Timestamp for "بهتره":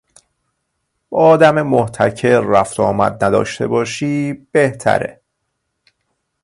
4.33-5.21